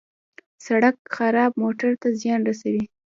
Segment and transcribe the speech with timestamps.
[0.65, 2.83] سړک خراب موټر ته زیان رسوي.